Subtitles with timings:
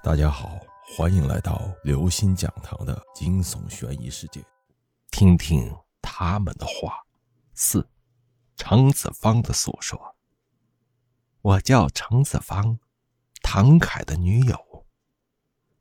[0.00, 0.60] 大家好，
[0.96, 4.40] 欢迎来到刘星讲堂的惊悚悬疑世界，
[5.10, 7.02] 听听他们的话。
[7.52, 7.86] 四，
[8.56, 10.16] 程子芳的诉说。
[11.42, 12.78] 我叫程子芳，
[13.42, 14.86] 唐凯的女友。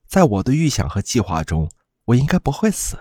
[0.08, 1.70] 在我的预想和计划中，
[2.06, 2.98] 我应该不会死。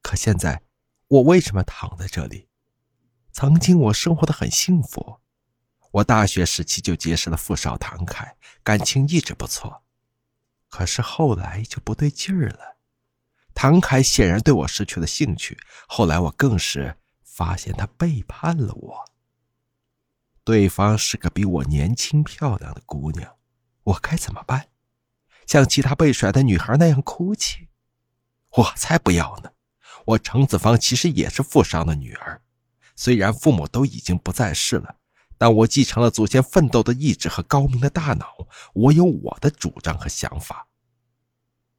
[0.00, 0.62] 可现在，
[1.08, 2.48] 我为什么躺在这里？
[3.30, 5.20] 曾经我生活的很幸福，
[5.92, 9.82] 我大学时期就结识了富少唐凯，感情一直不错。
[10.76, 12.76] 可是后来就不对劲儿了，
[13.54, 15.58] 唐凯显然对我失去了兴趣。
[15.88, 19.04] 后来我更是发现他背叛了我。
[20.44, 23.36] 对方是个比我年轻漂亮的姑娘，
[23.84, 24.68] 我该怎么办？
[25.46, 27.70] 像其他被甩的女孩那样哭泣？
[28.50, 29.52] 我才不要呢！
[30.04, 32.42] 我程子芳其实也是富商的女儿，
[32.94, 34.96] 虽然父母都已经不在世了。
[35.38, 40.68] 但我继承了祖先奋斗的意志和高明的大脑，我有我的主张和想法。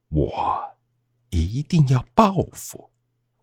[0.08, 0.76] 我
[1.30, 2.90] 一定要报复。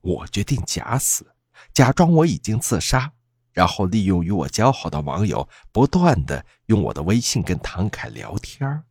[0.02, 1.34] 我决定假死，
[1.74, 3.12] 假装我已经自杀，
[3.52, 8.84] 然后利用与我交好的网友，不断的用我的微信跟唐凯聊天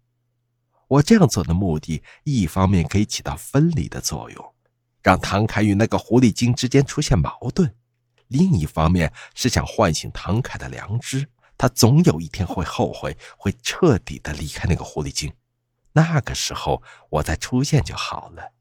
[0.88, 4.54] 我这样做的目的，一方面可以起到分离的作用，
[5.02, 7.74] 让唐凯与那个狐狸精之间出现矛盾。
[8.34, 15.32] 另一方面是想唤醒唐凯的良知，他总有一天会后悔，会彻底的离开那个狐狸精，
[15.92, 18.52] 那个时候我再出现就好了。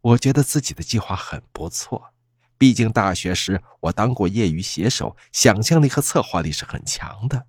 [0.00, 2.14] 我觉得自己的计划很不错，
[2.56, 7.46] 毕竟大学时我当过业余写手，想象力和策划力是很强的。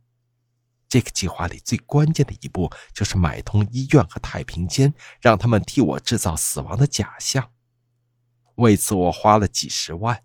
[0.90, 7.52] 这个计划里最关键的一步就是买通医院和太平间，让他们替我制造死亡的假象。
[8.56, 10.22] 为此，我花了几十万。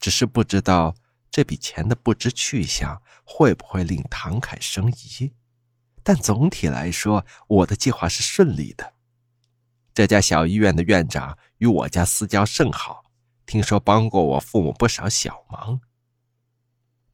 [0.00, 0.96] 只是不知道
[1.30, 5.32] 这笔钱的不知去向会不会令唐凯生疑，
[6.02, 8.94] 但总体来说，我的计划是顺利的。
[9.92, 13.04] 这家小医院的院长与我家私交甚好，
[13.44, 15.80] 听说帮过我父母不少小忙。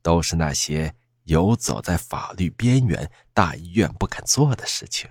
[0.00, 0.94] 都是那些
[1.24, 5.10] 游走在法律边缘、大医院不肯做的事情。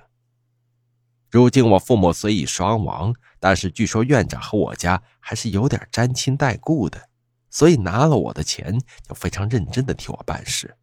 [1.30, 7.10] 如今我父母虽已双亡，但是据说院长和我家还是有点沾亲带故的。
[7.56, 8.78] 所以拿了我的钱，
[9.08, 10.76] 就非常认真的替我办事。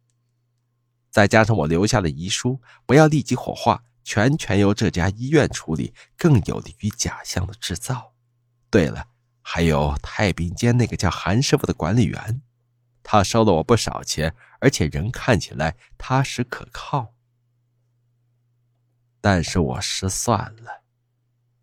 [1.11, 8.15] 再加上我留下了遗书，不要立即火化，全权由这家医院处理，更有利于假象的制造。
[8.71, 9.05] 对了，
[9.43, 12.41] 还有太平间那个叫韩师傅的管理员，
[13.03, 17.13] 他收了我不少钱，而且人看起来踏实可靠。
[19.21, 20.81] 但是我失算了，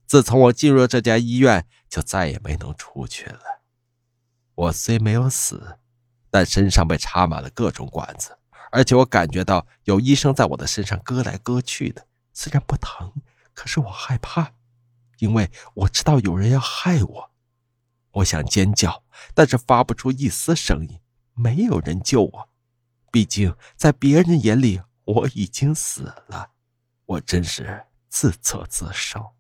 [0.07, 3.60] 自从我进入这家医院，就再也没能出去了。
[4.61, 5.79] 我虽没有死，
[6.29, 8.37] 但身上被插满了各种管子，
[8.71, 12.07] 而且我感觉到有医生在我的身上割来割去的。
[12.35, 13.11] 虽然不疼，
[13.55, 14.53] 可是我害怕，
[15.19, 17.31] 因为我知道有人要害我。
[18.11, 21.01] 我想尖叫，但是发不出一丝声音。
[21.33, 22.49] 没有人救我，
[23.11, 26.51] 毕竟在别人眼里我已经死了。
[27.07, 29.31] 我真是自作自受。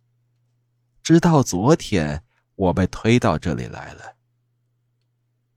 [1.02, 4.14] 直到昨天，我被推到这里来了。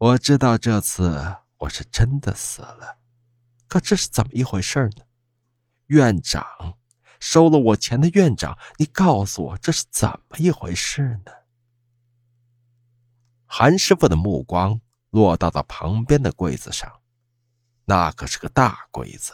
[0.03, 2.97] 我知道这次我是真的死了，
[3.69, 5.05] 可这是怎么一回事呢？
[5.85, 6.77] 院长，
[7.21, 11.31] 收了我钱的院长，你告诉我这是怎么一回事呢？
[13.45, 16.99] 韩师傅的目光落到了旁边的柜子上，
[17.85, 19.31] 那可是个大柜子，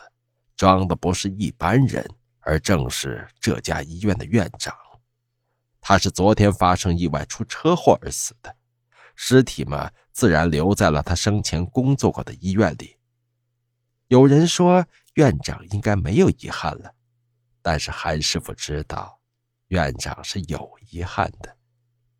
[0.56, 2.08] 装的不是一般人，
[2.42, 4.78] 而正是这家医院的院长。
[5.82, 8.56] 他是昨天发生意外出车祸而死的。
[9.22, 12.98] 尸体嘛，自然留在了他生前工作过的医院里。
[14.08, 14.86] 有人说
[15.16, 16.96] 院长应该没有遗憾了，
[17.62, 19.20] 但是韩师傅知道，
[19.68, 21.58] 院长是有遗憾的。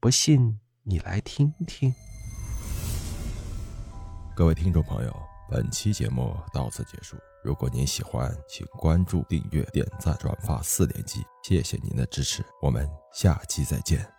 [0.02, 1.96] 不信你来听听。
[4.36, 5.16] 各位听众朋友，
[5.50, 7.16] 本期节目到此结束。
[7.46, 12.44] 如果您喜欢，请关注、订阅、点赞、转发四连击，谢谢您的支持。
[12.62, 14.19] 我们下期再见。